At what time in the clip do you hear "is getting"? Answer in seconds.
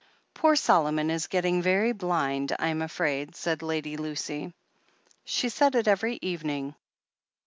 1.11-1.61